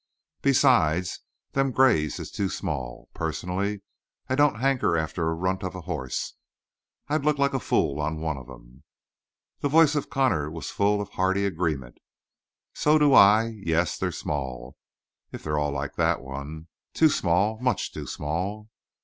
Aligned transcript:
"Besides, 0.41 1.19
them 1.51 1.69
grays 1.69 2.17
is 2.17 2.31
too 2.31 2.49
small. 2.49 3.09
Personally, 3.13 3.83
I 4.27 4.33
don't 4.33 4.59
hanker 4.59 4.97
after 4.97 5.29
a 5.29 5.35
runt 5.35 5.61
of 5.61 5.75
a 5.75 5.81
hoss. 5.81 6.33
I 7.07 7.17
look 7.17 7.37
like 7.37 7.53
a 7.53 7.59
fool 7.59 7.99
on 7.99 8.19
one 8.19 8.35
of 8.35 8.49
em." 8.49 8.81
The 9.59 9.69
voice 9.69 9.93
of 9.93 10.09
Connor 10.09 10.49
was 10.49 10.71
full 10.71 11.01
of 11.01 11.09
hearty 11.09 11.45
agreement. 11.45 11.99
"So 12.73 12.97
do 12.97 13.13
I. 13.13 13.59
Yes, 13.63 13.95
they're 13.95 14.11
small, 14.11 14.75
if 15.31 15.43
they're 15.43 15.59
all 15.59 15.69
like 15.71 15.93
that 15.97 16.21
one. 16.23 16.67
Too 16.95 17.07
small. 17.09 17.59
Much 17.59 17.93
too 17.93 18.07
small." 18.07 18.71